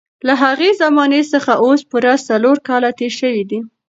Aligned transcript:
له 0.27 0.33
هغې 0.43 0.69
زمانې 0.81 1.21
څخه 1.33 1.51
اوس 1.65 1.81
پوره 1.89 2.13
څلور 2.29 2.57
کاله 2.67 2.89
تېر 2.99 3.11
شوي 3.19 3.43
دي. 3.49 3.59